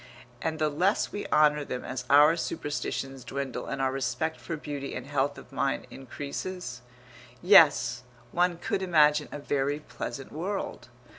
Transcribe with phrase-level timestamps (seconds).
[0.41, 4.95] And the less we honour them as our superstitions dwindle and our respect for beauty
[4.95, 6.81] and health of mind increases....
[7.43, 8.01] Yes,
[8.31, 10.87] one could imagine a very pleasant world.